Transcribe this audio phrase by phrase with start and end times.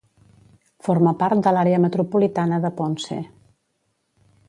[0.87, 3.23] Forma part de l'Àrea metropolitana de Ponce.